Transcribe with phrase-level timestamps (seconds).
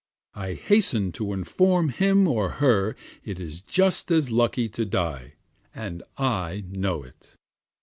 [0.33, 5.35] I hasten to inform him or her it is just as lucky to die,
[5.75, 7.35] and I know it.